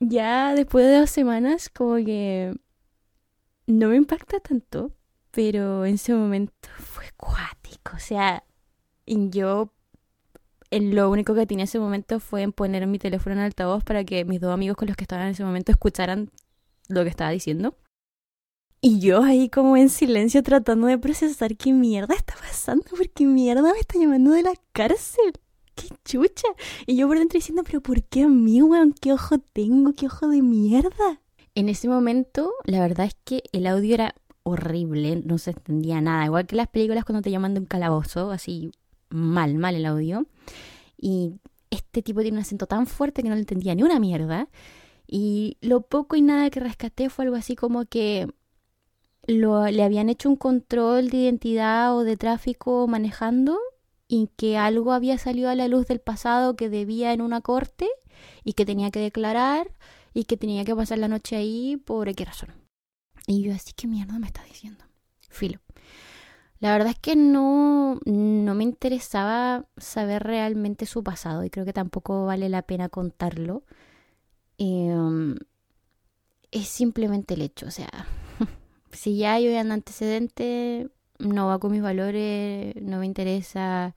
Ya 0.06 0.54
después 0.54 0.86
de 0.86 0.98
dos 0.98 1.10
semanas, 1.10 1.70
como 1.70 1.96
que 1.96 2.54
no 3.66 3.88
me 3.88 3.96
impacta 3.96 4.38
tanto, 4.40 4.92
pero 5.30 5.86
en 5.86 5.94
ese 5.94 6.14
momento 6.14 6.52
fue 6.78 7.06
cuático. 7.16 7.96
O 7.96 7.98
sea, 7.98 8.44
yo 9.06 9.72
en 10.70 10.94
lo 10.94 11.10
único 11.10 11.34
que 11.34 11.46
tenía 11.46 11.62
en 11.62 11.68
ese 11.68 11.78
momento 11.78 12.20
fue 12.20 12.42
en 12.42 12.52
poner 12.52 12.86
mi 12.86 12.98
teléfono 12.98 13.34
en 13.34 13.40
altavoz 13.42 13.82
para 13.84 14.04
que 14.04 14.24
mis 14.24 14.40
dos 14.40 14.52
amigos 14.52 14.76
con 14.76 14.88
los 14.88 14.96
que 14.96 15.04
estaban 15.04 15.26
en 15.26 15.32
ese 15.32 15.44
momento 15.44 15.72
escucharan 15.72 16.30
lo 16.88 17.02
que 17.02 17.08
estaba 17.10 17.30
diciendo. 17.30 17.76
Y 18.80 19.00
yo 19.00 19.22
ahí 19.22 19.48
como 19.48 19.78
en 19.78 19.88
silencio 19.88 20.42
tratando 20.42 20.88
de 20.88 20.98
procesar 20.98 21.56
qué 21.56 21.72
mierda 21.72 22.14
está 22.14 22.34
pasando, 22.34 22.84
porque 22.90 23.24
mierda 23.24 23.72
me 23.72 23.78
está 23.78 23.98
llamando 23.98 24.32
de 24.32 24.42
la 24.42 24.52
cárcel. 24.72 25.32
¡Qué 25.74 25.88
chucha! 26.04 26.48
Y 26.86 26.96
yo 26.96 27.08
por 27.08 27.18
dentro 27.18 27.38
diciendo, 27.38 27.62
pero 27.64 27.80
¿por 27.80 28.02
qué 28.04 28.22
a 28.22 28.28
mí, 28.28 28.62
weón? 28.62 28.92
¿Qué 28.92 29.12
ojo 29.12 29.38
tengo? 29.38 29.92
¿Qué 29.92 30.06
ojo 30.06 30.28
de 30.28 30.42
mierda? 30.42 31.20
En 31.54 31.68
ese 31.68 31.88
momento, 31.88 32.52
la 32.64 32.80
verdad 32.80 33.06
es 33.06 33.16
que 33.24 33.42
el 33.52 33.66
audio 33.66 33.94
era 33.94 34.14
horrible, 34.42 35.22
no 35.24 35.38
se 35.38 35.50
entendía 35.50 36.00
nada. 36.00 36.26
Igual 36.26 36.46
que 36.46 36.56
las 36.56 36.68
películas 36.68 37.04
cuando 37.04 37.22
te 37.22 37.30
llaman 37.30 37.54
de 37.54 37.60
un 37.60 37.66
calabozo, 37.66 38.30
así 38.30 38.70
mal, 39.08 39.54
mal 39.56 39.74
el 39.74 39.86
audio. 39.86 40.26
Y 40.98 41.32
este 41.70 42.02
tipo 42.02 42.20
tiene 42.20 42.36
un 42.38 42.42
acento 42.42 42.66
tan 42.66 42.86
fuerte 42.86 43.22
que 43.22 43.28
no 43.28 43.34
le 43.34 43.40
entendía 43.40 43.74
ni 43.74 43.82
una 43.82 43.98
mierda. 43.98 44.48
Y 45.06 45.58
lo 45.60 45.82
poco 45.82 46.16
y 46.16 46.22
nada 46.22 46.50
que 46.50 46.60
rescaté 46.60 47.10
fue 47.10 47.24
algo 47.24 47.36
así 47.36 47.56
como 47.56 47.84
que 47.84 48.28
lo, 49.26 49.66
le 49.66 49.82
habían 49.82 50.08
hecho 50.08 50.28
un 50.28 50.36
control 50.36 51.10
de 51.10 51.18
identidad 51.18 51.96
o 51.96 52.04
de 52.04 52.16
tráfico 52.16 52.86
manejando 52.86 53.58
y 54.08 54.30
que 54.36 54.58
algo 54.58 54.92
había 54.92 55.18
salido 55.18 55.48
a 55.50 55.54
la 55.54 55.68
luz 55.68 55.86
del 55.86 56.00
pasado 56.00 56.56
que 56.56 56.68
debía 56.68 57.12
en 57.12 57.20
una 57.20 57.40
corte 57.40 57.88
y 58.44 58.52
que 58.52 58.66
tenía 58.66 58.90
que 58.90 59.00
declarar 59.00 59.72
y 60.12 60.24
que 60.24 60.36
tenía 60.36 60.64
que 60.64 60.76
pasar 60.76 60.98
la 60.98 61.08
noche 61.08 61.36
ahí 61.36 61.76
por 61.76 62.14
qué 62.14 62.24
razón. 62.24 62.50
Y 63.26 63.42
yo 63.42 63.54
así, 63.54 63.72
¿qué 63.74 63.86
mierda 63.86 64.18
me 64.18 64.26
está 64.26 64.44
diciendo? 64.44 64.84
Filo. 65.30 65.60
La 66.60 66.72
verdad 66.72 66.92
es 66.92 66.98
que 66.98 67.16
no, 67.16 68.00
no 68.06 68.54
me 68.54 68.64
interesaba 68.64 69.66
saber 69.76 70.22
realmente 70.22 70.86
su 70.86 71.02
pasado 71.02 71.44
y 71.44 71.50
creo 71.50 71.66
que 71.66 71.72
tampoco 71.72 72.26
vale 72.26 72.48
la 72.48 72.62
pena 72.62 72.88
contarlo. 72.88 73.64
Em, 74.56 75.36
es 76.50 76.68
simplemente 76.68 77.34
el 77.34 77.42
hecho, 77.42 77.66
o 77.66 77.70
sea, 77.70 78.06
si 78.92 79.18
ya 79.18 79.34
hay 79.34 79.48
un 79.48 79.72
antecedente, 79.72 80.88
no 81.18 81.46
va 81.46 81.58
con 81.58 81.72
mis 81.72 81.82
valores, 81.82 82.74
no 82.76 82.98
me 82.98 83.06
interesa 83.06 83.94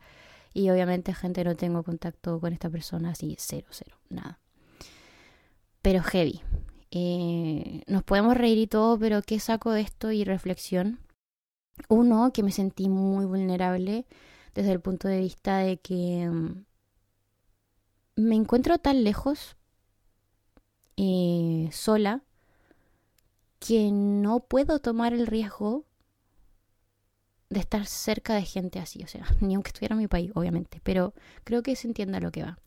y 0.54 0.70
obviamente 0.70 1.14
gente 1.14 1.44
no 1.44 1.56
tengo 1.56 1.84
contacto 1.84 2.40
con 2.40 2.54
esta 2.54 2.70
persona, 2.70 3.12
así 3.12 3.36
cero, 3.40 3.68
cero, 3.72 3.98
nada. 4.10 4.40
Pero 5.82 6.02
heavy. 6.04 6.42
Eh, 6.92 7.84
nos 7.88 8.04
podemos 8.04 8.36
reír 8.36 8.58
y 8.58 8.68
todo, 8.68 8.98
pero 8.98 9.22
¿qué 9.22 9.40
saco 9.40 9.72
de 9.72 9.82
esto 9.82 10.12
y 10.12 10.24
reflexión? 10.24 11.00
Uno, 11.90 12.32
que 12.34 12.44
me 12.44 12.52
sentí 12.52 12.90
muy 12.90 13.26
vulnerable 13.26 14.06
desde 14.56 14.72
el 14.72 14.80
punto 14.82 15.08
de 15.08 15.20
vista 15.20 15.60
de 15.60 15.78
que 15.78 16.28
mm, 16.30 16.66
me 18.16 18.36
encuentro 18.36 18.80
tan 18.80 19.04
lejos, 19.04 19.58
eh, 20.98 21.70
sola, 21.72 22.24
que 23.60 23.92
no 23.92 24.40
puedo 24.40 24.80
tomar 24.80 25.14
el 25.14 25.28
riesgo 25.28 25.87
de 27.50 27.60
estar 27.60 27.86
cerca 27.86 28.36
de 28.36 28.44
gente 28.44 28.80
así, 28.80 29.04
o 29.04 29.08
sea, 29.08 29.26
ni 29.42 29.56
aunque 29.56 29.70
estuviera 29.70 29.94
en 29.94 30.00
mi 30.00 30.08
país, 30.08 30.32
obviamente, 30.36 30.82
pero 30.84 31.14
creo 31.44 31.64
que 31.64 31.76
se 31.76 31.88
entienda 31.88 32.20
lo 32.20 32.32
que 32.32 32.44
va. 32.44 32.60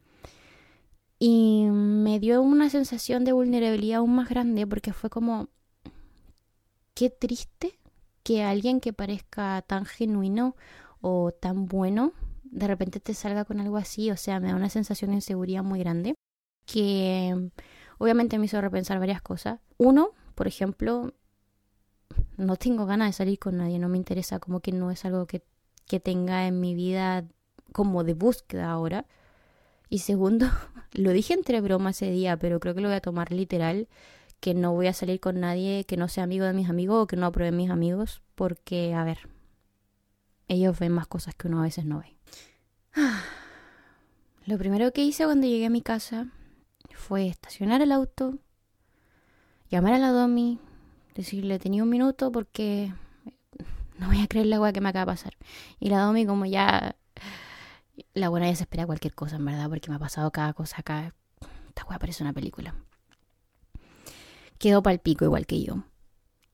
Y 1.18 1.66
me 1.70 2.18
dio 2.18 2.40
una 2.40 2.70
sensación 2.70 3.24
de 3.24 3.32
vulnerabilidad 3.32 3.98
aún 3.98 4.14
más 4.14 4.30
grande 4.30 4.66
porque 4.66 4.94
fue 4.94 5.10
como, 5.10 5.48
qué 6.94 7.10
triste 7.10 7.78
que 8.22 8.42
alguien 8.42 8.80
que 8.80 8.94
parezca 8.94 9.62
tan 9.66 9.84
genuino 9.84 10.56
o 11.02 11.30
tan 11.32 11.66
bueno, 11.66 12.12
de 12.44 12.66
repente 12.66 13.00
te 13.00 13.14
salga 13.14 13.44
con 13.44 13.60
algo 13.60 13.76
así, 13.76 14.10
o 14.10 14.16
sea, 14.16 14.40
me 14.40 14.48
da 14.48 14.56
una 14.56 14.70
sensación 14.70 15.10
de 15.10 15.16
inseguridad 15.16 15.62
muy 15.62 15.78
grande 15.78 16.14
que 16.66 17.50
obviamente 17.98 18.38
me 18.38 18.46
hizo 18.46 18.60
repensar 18.60 18.98
varias 18.98 19.22
cosas. 19.22 19.60
Uno, 19.76 20.10
por 20.34 20.46
ejemplo, 20.46 21.12
no 22.40 22.56
tengo 22.56 22.86
ganas 22.86 23.08
de 23.08 23.12
salir 23.12 23.38
con 23.38 23.58
nadie, 23.58 23.78
no 23.78 23.88
me 23.88 23.98
interesa, 23.98 24.38
como 24.38 24.60
que 24.60 24.72
no 24.72 24.90
es 24.90 25.04
algo 25.04 25.26
que, 25.26 25.42
que 25.86 26.00
tenga 26.00 26.46
en 26.46 26.58
mi 26.60 26.74
vida 26.74 27.24
como 27.72 28.02
de 28.02 28.14
búsqueda 28.14 28.70
ahora. 28.70 29.06
Y 29.88 29.98
segundo, 29.98 30.46
lo 30.92 31.10
dije 31.12 31.34
entre 31.34 31.60
broma 31.60 31.90
ese 31.90 32.10
día, 32.10 32.38
pero 32.38 32.58
creo 32.58 32.74
que 32.74 32.80
lo 32.80 32.88
voy 32.88 32.96
a 32.96 33.00
tomar 33.00 33.30
literal, 33.30 33.88
que 34.40 34.54
no 34.54 34.72
voy 34.72 34.86
a 34.86 34.94
salir 34.94 35.20
con 35.20 35.40
nadie 35.40 35.84
que 35.84 35.98
no 35.98 36.08
sea 36.08 36.24
amigo 36.24 36.46
de 36.46 36.54
mis 36.54 36.70
amigos 36.70 37.02
o 37.02 37.06
que 37.06 37.16
no 37.16 37.26
apruebe 37.26 37.54
mis 37.54 37.70
amigos, 37.70 38.22
porque, 38.34 38.94
a 38.94 39.04
ver, 39.04 39.28
ellos 40.48 40.78
ven 40.78 40.92
más 40.92 41.06
cosas 41.06 41.34
que 41.34 41.46
uno 41.46 41.60
a 41.60 41.64
veces 41.64 41.84
no 41.84 42.00
ve. 42.00 42.16
Lo 44.46 44.56
primero 44.56 44.92
que 44.92 45.04
hice 45.04 45.24
cuando 45.24 45.46
llegué 45.46 45.66
a 45.66 45.70
mi 45.70 45.82
casa 45.82 46.28
fue 46.94 47.28
estacionar 47.28 47.82
el 47.82 47.92
auto, 47.92 48.38
llamar 49.68 49.92
a 49.92 49.98
la 49.98 50.10
Domi, 50.10 50.58
decirle 51.14 51.58
tenía 51.58 51.82
un 51.82 51.88
minuto 51.88 52.30
porque 52.32 52.92
no 53.98 54.06
voy 54.06 54.22
a 54.22 54.26
creer 54.26 54.46
la 54.46 54.56
agua 54.56 54.72
que 54.72 54.80
me 54.80 54.88
acaba 54.88 55.12
de 55.12 55.18
pasar. 55.18 55.36
Y 55.78 55.90
la 55.90 56.00
Domi 56.00 56.26
como 56.26 56.46
ya... 56.46 56.96
La 58.14 58.30
buena 58.30 58.48
ya 58.48 58.56
se 58.56 58.62
espera 58.62 58.86
cualquier 58.86 59.14
cosa, 59.14 59.36
en 59.36 59.44
verdad, 59.44 59.68
porque 59.68 59.90
me 59.90 59.96
ha 59.96 59.98
pasado 59.98 60.30
cada 60.30 60.54
cosa 60.54 60.76
acá. 60.78 61.14
Esta 61.68 61.84
weá 61.84 61.98
parece 61.98 62.22
una 62.22 62.32
película. 62.32 62.74
Quedó 64.58 64.82
el 64.86 64.98
pico 65.00 65.26
igual 65.26 65.46
que 65.46 65.62
yo. 65.62 65.84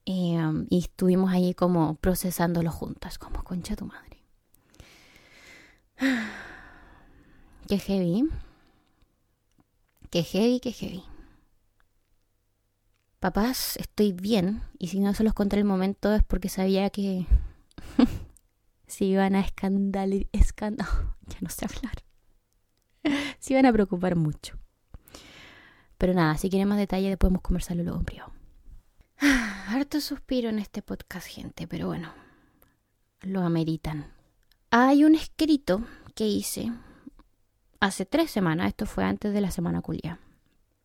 Em, 0.06 0.66
y 0.70 0.80
estuvimos 0.80 1.32
ahí 1.32 1.54
como 1.54 1.94
procesándolo 1.96 2.72
juntas, 2.72 3.18
como 3.18 3.44
concha 3.44 3.76
tu 3.76 3.86
madre. 3.86 4.22
Qué 7.68 7.78
heavy. 7.78 8.28
Qué 10.10 10.24
heavy, 10.24 10.60
qué 10.60 10.72
heavy 10.72 11.04
papás, 13.18 13.76
estoy 13.76 14.12
bien. 14.12 14.62
Y 14.78 14.88
si 14.88 15.00
no 15.00 15.14
se 15.14 15.24
los 15.24 15.34
conté 15.34 15.56
el 15.56 15.64
momento 15.64 16.14
es 16.14 16.22
porque 16.22 16.48
sabía 16.48 16.90
que 16.90 17.26
se 18.86 19.04
iban 19.04 19.34
a 19.34 19.40
escandalizar. 19.40 20.74
ya 20.76 21.38
no 21.40 21.50
sé 21.50 21.66
hablar. 21.66 22.04
se 23.38 23.52
iban 23.52 23.66
a 23.66 23.72
preocupar 23.72 24.16
mucho. 24.16 24.58
Pero 25.98 26.14
nada, 26.14 26.36
si 26.36 26.50
quieren 26.50 26.68
más 26.68 26.78
detalle, 26.78 27.16
podemos 27.16 27.42
conversarlo 27.42 27.82
luego 27.82 27.98
en 27.98 28.04
privado. 28.04 28.32
Harto 29.68 30.00
suspiro 30.00 30.50
en 30.50 30.58
este 30.58 30.82
podcast, 30.82 31.26
gente, 31.26 31.66
pero 31.66 31.86
bueno, 31.86 32.12
lo 33.22 33.42
ameritan. 33.42 34.12
Hay 34.70 35.04
un 35.04 35.14
escrito 35.14 35.84
que 36.14 36.26
hice 36.26 36.70
hace 37.80 38.04
tres 38.04 38.30
semanas, 38.30 38.68
esto 38.68 38.84
fue 38.84 39.04
antes 39.04 39.32
de 39.32 39.40
la 39.40 39.50
semana 39.50 39.80
culia 39.80 40.20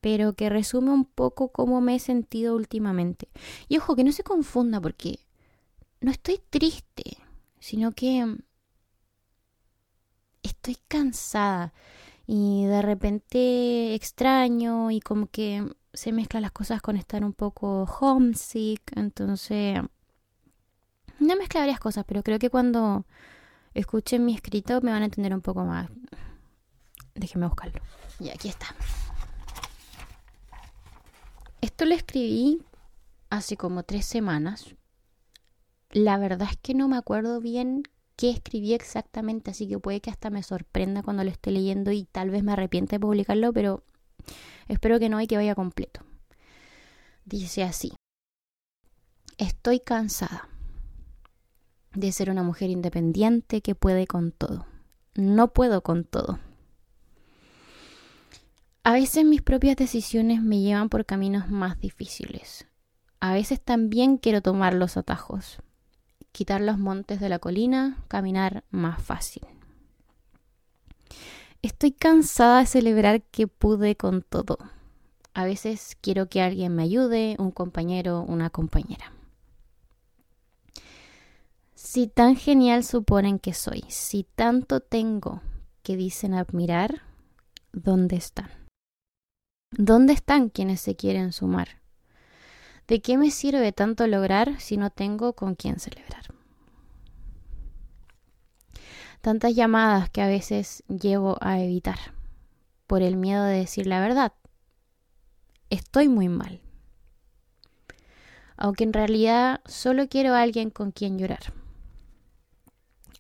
pero 0.02 0.34
que 0.34 0.50
resume 0.50 0.92
un 0.92 1.06
poco 1.06 1.52
cómo 1.52 1.80
me 1.80 1.96
he 1.96 2.00
sentido 2.00 2.56
últimamente. 2.56 3.30
Y 3.70 3.78
ojo, 3.78 3.96
que 3.96 4.04
no 4.04 4.12
se 4.12 4.24
confunda 4.24 4.82
porque 4.82 5.20
no 6.02 6.12
estoy 6.12 6.42
triste, 6.50 7.18
sino 7.60 7.92
que 7.92 8.38
estoy 10.44 10.78
cansada 10.88 11.74
y 12.26 12.66
de 12.66 12.82
repente 12.82 13.94
extraño 13.94 14.92
y 14.92 15.00
como 15.00 15.28
que 15.28 15.72
se 15.94 16.12
mezclan 16.12 16.42
las 16.42 16.52
cosas 16.52 16.82
con 16.82 16.96
estar 16.96 17.24
un 17.24 17.34
poco 17.34 17.84
homesick, 17.84 18.82
entonces 18.96 19.80
no 21.20 21.36
mezcla 21.36 21.62
varias 21.62 21.80
cosas, 21.80 22.06
pero 22.08 22.24
creo 22.24 22.40
que 22.40 22.50
cuando 22.50 23.06
escuchen 23.74 24.26
mi 24.26 24.34
escrito 24.34 24.82
me 24.82 24.92
van 24.92 25.04
a 25.04 25.06
entender 25.06 25.34
un 25.34 25.42
poco 25.42 25.64
más. 25.66 25.90
Déjenme 27.14 27.48
buscarlo. 27.48 27.82
Y 28.20 28.30
aquí 28.30 28.48
está. 28.48 28.68
Esto 31.62 31.86
lo 31.86 31.94
escribí 31.94 32.64
hace 33.30 33.56
como 33.56 33.84
tres 33.84 34.06
semanas. 34.06 34.76
La 35.92 36.18
verdad 36.18 36.48
es 36.50 36.58
que 36.58 36.74
no 36.74 36.88
me 36.88 36.98
acuerdo 36.98 37.40
bien 37.40 37.84
qué 38.16 38.32
escribí 38.32 38.74
exactamente, 38.74 39.52
así 39.52 39.68
que 39.68 39.78
puede 39.78 40.02
que 40.02 40.10
hasta 40.10 40.32
me 40.32 40.42
sorprenda 40.42 41.04
cuando 41.04 41.24
lo 41.24 41.30
esté 41.30 41.52
leyendo 41.52 41.92
y 41.92 42.06
tal 42.06 42.32
vez 42.32 42.44
me 42.44 42.54
arrepiente 42.54 42.96
de 42.96 43.00
publicarlo, 43.00 43.54
pero 43.54 43.84
espero 44.68 45.00
que 45.00 45.10
no 45.10 45.22
y 45.22 45.28
que 45.28 45.38
vaya 45.38 45.54
completo. 45.54 46.02
Dice 47.26 47.64
así. 47.64 47.94
Estoy 49.38 49.80
cansada 49.80 50.50
de 51.94 52.12
ser 52.12 52.32
una 52.32 52.44
mujer 52.44 52.70
independiente 52.70 53.62
que 53.62 53.76
puede 53.76 54.08
con 54.08 54.32
todo. 54.32 54.66
No 55.14 55.54
puedo 55.54 55.82
con 55.82 56.06
todo. 56.06 56.40
A 58.84 58.94
veces 58.94 59.26
mis 59.26 59.44
propias 59.44 59.76
decisiones 59.76 60.42
me 60.42 60.60
llevan 60.60 60.90
por 60.90 61.06
caminos 61.06 61.50
más 61.50 61.80
difíciles. 61.80 62.66
A 63.20 63.32
veces 63.32 63.62
también 63.62 64.18
quiero 64.18 64.42
tomar 64.42 64.74
los 64.74 64.98
atajos, 64.98 65.60
quitar 66.32 66.62
los 66.62 66.80
montes 66.80 67.20
de 67.20 67.30
la 67.30 67.38
colina, 67.38 68.04
caminar 68.08 68.64
más 68.72 69.00
fácil. 69.00 69.44
Estoy 71.62 71.92
cansada 71.92 72.62
de 72.62 72.66
celebrar 72.66 73.22
que 73.22 73.46
pude 73.46 73.96
con 73.96 74.24
todo. 74.24 74.58
A 75.36 75.46
veces 75.46 75.96
quiero 76.02 76.28
que 76.28 76.42
alguien 76.42 76.76
me 76.76 76.82
ayude, 76.82 77.36
un 77.38 77.52
compañero, 77.52 78.22
una 78.24 78.50
compañera. 78.50 79.14
Si 81.76 82.08
tan 82.08 82.36
genial 82.36 82.84
suponen 82.84 83.38
que 83.38 83.54
soy, 83.54 83.84
si 83.90 84.24
tanto 84.24 84.80
tengo 84.80 85.44
que 85.84 85.96
dicen 85.96 86.34
admirar, 86.34 87.04
¿dónde 87.74 88.16
están? 88.16 88.61
¿Dónde 89.78 90.12
están 90.12 90.50
quienes 90.50 90.82
se 90.82 90.98
quieren 90.98 91.32
sumar? 91.32 91.80
¿De 92.88 93.02
qué 93.02 93.18
me 93.18 93.32
sirve 93.32 93.72
tanto 93.72 94.06
lograr 94.06 94.60
si 94.60 94.76
no 94.76 94.90
tengo 94.90 95.32
con 95.32 95.56
quién 95.56 95.80
celebrar? 95.80 96.26
Tantas 99.22 99.56
llamadas 99.56 100.10
que 100.10 100.22
a 100.22 100.28
veces 100.28 100.84
llevo 100.90 101.38
a 101.40 101.62
evitar 101.62 101.98
por 102.86 103.02
el 103.02 103.16
miedo 103.16 103.46
de 103.46 103.60
decir 103.60 103.88
la 103.88 104.02
verdad. 104.02 104.34
Estoy 105.70 106.10
muy 106.10 106.28
mal. 106.28 106.60
Aunque 108.58 108.84
en 108.84 108.92
realidad 108.92 109.62
solo 109.66 110.10
quiero 110.10 110.34
a 110.34 110.42
alguien 110.42 110.70
con 110.70 110.92
quien 110.92 111.18
llorar. 111.18 111.54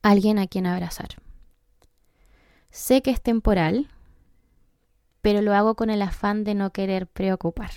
Alguien 0.01 0.37
a 0.37 0.47
quien 0.47 0.65
abrazar. 0.65 1.15
Sé 2.71 3.01
que 3.01 3.11
es 3.11 3.21
temporal, 3.21 3.87
pero 5.21 5.41
lo 5.41 5.53
hago 5.53 5.75
con 5.75 5.89
el 5.89 6.01
afán 6.01 6.43
de 6.43 6.55
no 6.55 6.71
querer 6.71 7.07
preocupar. 7.07 7.71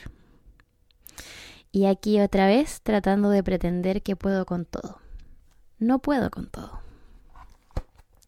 Y 1.72 1.86
aquí 1.86 2.20
otra 2.20 2.46
vez 2.46 2.80
tratando 2.82 3.30
de 3.30 3.42
pretender 3.42 4.02
que 4.02 4.16
puedo 4.16 4.46
con 4.46 4.64
todo. 4.64 5.00
No 5.78 5.98
puedo 5.98 6.30
con 6.30 6.48
todo. 6.48 6.80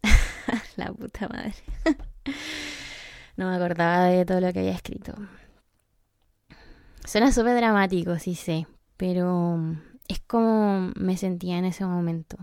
la 0.77 0.93
puta 0.93 1.29
madre. 1.29 1.55
no 3.37 3.49
me 3.49 3.57
acordaba 3.57 4.07
de 4.07 4.25
todo 4.25 4.41
lo 4.41 4.53
que 4.53 4.61
había 4.61 4.73
escrito. 4.73 5.15
Suena 7.05 7.31
súper 7.31 7.55
dramático, 7.55 8.19
sí 8.19 8.35
sé, 8.35 8.67
pero 8.97 9.61
es 10.09 10.21
como 10.27 10.91
me 10.97 11.17
sentía 11.17 11.57
en 11.59 11.67
ese 11.67 11.85
momento. 11.85 12.37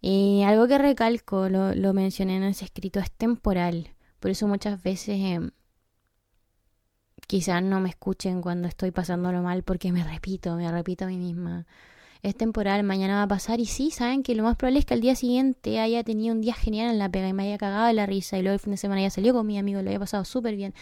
Y 0.00 0.42
algo 0.42 0.66
que 0.66 0.78
recalco, 0.78 1.48
lo, 1.48 1.74
lo 1.74 1.92
mencioné 1.94 2.36
en 2.36 2.42
ese 2.42 2.64
escrito, 2.64 2.98
es 2.98 3.10
temporal. 3.12 3.90
Por 4.18 4.32
eso 4.32 4.48
muchas 4.48 4.82
veces 4.82 5.18
em, 5.20 5.50
quizás 7.26 7.62
no 7.62 7.80
me 7.80 7.88
escuchen 7.88 8.42
cuando 8.42 8.68
estoy 8.68 8.90
pasándolo 8.90 9.42
mal 9.42 9.62
porque 9.62 9.92
me 9.92 10.04
repito, 10.04 10.56
me 10.56 10.70
repito 10.70 11.04
a 11.04 11.08
mí 11.08 11.18
misma. 11.18 11.66
Es 12.22 12.34
temporal, 12.36 12.82
mañana 12.82 13.16
va 13.16 13.22
a 13.22 13.28
pasar 13.28 13.60
y 13.60 13.66
sí, 13.66 13.90
saben 13.90 14.22
que 14.22 14.34
lo 14.34 14.42
más 14.42 14.56
probable 14.56 14.80
es 14.80 14.84
que 14.84 14.94
al 14.94 15.00
día 15.00 15.14
siguiente 15.14 15.78
haya 15.78 16.02
tenido 16.02 16.34
un 16.34 16.40
día 16.40 16.54
genial 16.54 16.90
en 16.90 16.98
la 16.98 17.08
pega 17.08 17.28
y 17.28 17.32
me 17.32 17.44
haya 17.44 17.58
cagado 17.58 17.86
de 17.86 17.92
la 17.92 18.06
risa 18.06 18.38
y 18.38 18.42
luego 18.42 18.54
el 18.54 18.60
fin 18.60 18.72
de 18.72 18.78
semana 18.78 19.02
ya 19.02 19.10
salió 19.10 19.32
con 19.32 19.46
mi 19.46 19.58
amigo, 19.58 19.80
lo 19.82 19.88
había 19.88 20.00
pasado 20.00 20.24
súper 20.24 20.56
bien. 20.56 20.74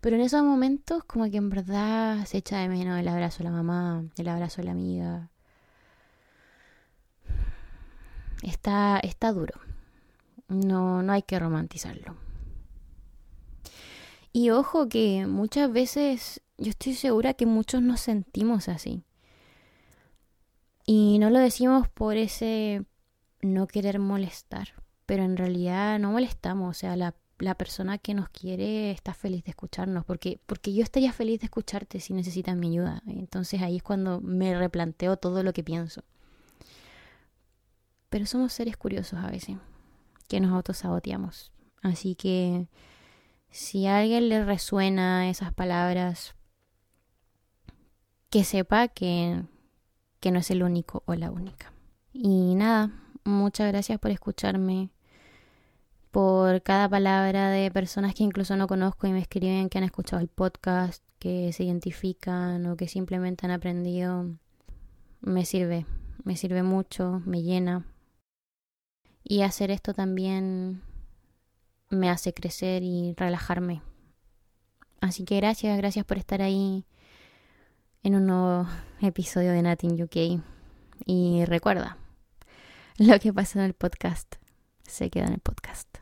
Pero 0.00 0.16
en 0.16 0.22
esos 0.22 0.42
momentos 0.42 1.04
como 1.04 1.30
que 1.30 1.36
en 1.36 1.50
verdad 1.50 2.24
se 2.24 2.38
echa 2.38 2.58
de 2.58 2.68
menos 2.68 2.98
el 2.98 3.08
abrazo 3.08 3.38
de 3.38 3.44
la 3.44 3.50
mamá, 3.50 4.04
el 4.16 4.28
abrazo 4.28 4.62
de 4.62 4.64
la 4.64 4.72
amiga. 4.72 5.30
Está, 8.42 8.98
está 9.00 9.32
duro. 9.32 9.60
No, 10.48 11.02
no 11.02 11.12
hay 11.12 11.22
que 11.22 11.38
romantizarlo. 11.38 12.25
Y 14.36 14.50
ojo 14.50 14.86
que 14.90 15.26
muchas 15.26 15.72
veces 15.72 16.42
yo 16.58 16.68
estoy 16.68 16.92
segura 16.92 17.32
que 17.32 17.46
muchos 17.46 17.80
nos 17.80 18.00
sentimos 18.00 18.68
así. 18.68 19.02
Y 20.84 21.18
no 21.20 21.30
lo 21.30 21.38
decimos 21.38 21.88
por 21.88 22.18
ese 22.18 22.84
no 23.40 23.66
querer 23.66 23.98
molestar, 23.98 24.74
pero 25.06 25.24
en 25.24 25.38
realidad 25.38 25.98
no 25.98 26.10
molestamos, 26.10 26.68
o 26.68 26.78
sea, 26.78 26.96
la, 26.96 27.14
la, 27.38 27.54
persona 27.54 27.96
que 27.96 28.12
nos 28.12 28.28
quiere 28.28 28.90
está 28.90 29.14
feliz 29.14 29.42
de 29.44 29.52
escucharnos, 29.52 30.04
porque, 30.04 30.38
porque 30.44 30.74
yo 30.74 30.82
estaría 30.82 31.14
feliz 31.14 31.40
de 31.40 31.46
escucharte 31.46 31.98
si 31.98 32.12
necesitas 32.12 32.58
mi 32.58 32.68
ayuda. 32.72 33.02
Entonces 33.06 33.62
ahí 33.62 33.76
es 33.76 33.82
cuando 33.82 34.20
me 34.20 34.54
replanteo 34.54 35.16
todo 35.16 35.42
lo 35.44 35.54
que 35.54 35.64
pienso. 35.64 36.04
Pero 38.10 38.26
somos 38.26 38.52
seres 38.52 38.76
curiosos 38.76 39.18
a 39.18 39.30
veces, 39.30 39.56
que 40.28 40.40
nos 40.40 40.52
autosaboteamos. 40.52 41.52
Así 41.80 42.14
que 42.16 42.68
si 43.56 43.86
a 43.86 44.00
alguien 44.00 44.28
le 44.28 44.44
resuena 44.44 45.30
esas 45.30 45.50
palabras, 45.50 46.34
que 48.28 48.44
sepa 48.44 48.88
que, 48.88 49.44
que 50.20 50.30
no 50.30 50.40
es 50.40 50.50
el 50.50 50.62
único 50.62 51.02
o 51.06 51.14
la 51.14 51.30
única. 51.30 51.72
Y 52.12 52.54
nada, 52.54 52.92
muchas 53.24 53.68
gracias 53.72 53.98
por 53.98 54.10
escucharme, 54.10 54.90
por 56.10 56.62
cada 56.62 56.86
palabra 56.86 57.48
de 57.48 57.70
personas 57.70 58.14
que 58.14 58.24
incluso 58.24 58.56
no 58.56 58.66
conozco 58.66 59.06
y 59.06 59.12
me 59.12 59.20
escriben 59.20 59.70
que 59.70 59.78
han 59.78 59.84
escuchado 59.84 60.20
el 60.20 60.28
podcast, 60.28 61.02
que 61.18 61.50
se 61.54 61.64
identifican 61.64 62.66
o 62.66 62.76
que 62.76 62.88
simplemente 62.88 63.46
han 63.46 63.52
aprendido. 63.52 64.36
Me 65.22 65.46
sirve, 65.46 65.86
me 66.24 66.36
sirve 66.36 66.62
mucho, 66.62 67.22
me 67.24 67.42
llena. 67.42 67.86
Y 69.24 69.40
hacer 69.40 69.70
esto 69.70 69.94
también 69.94 70.82
me 71.90 72.10
hace 72.10 72.34
crecer 72.34 72.82
y 72.82 73.14
relajarme. 73.16 73.82
Así 75.00 75.24
que 75.24 75.36
gracias, 75.36 75.76
gracias 75.76 76.04
por 76.04 76.18
estar 76.18 76.42
ahí 76.42 76.84
en 78.02 78.14
un 78.14 78.26
nuevo 78.26 78.66
episodio 79.00 79.52
de 79.52 79.62
Nothing 79.62 80.02
UK. 80.02 80.42
Y 81.04 81.44
recuerda, 81.44 81.98
lo 82.98 83.18
que 83.18 83.32
pasa 83.32 83.58
en 83.58 83.66
el 83.66 83.74
podcast 83.74 84.36
se 84.82 85.10
queda 85.10 85.26
en 85.26 85.34
el 85.34 85.40
podcast. 85.40 85.95